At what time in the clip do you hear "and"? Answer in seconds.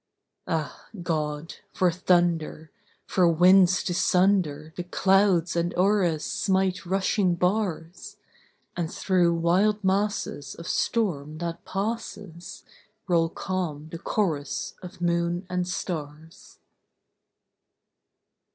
5.55-5.75, 8.75-8.91, 15.51-15.67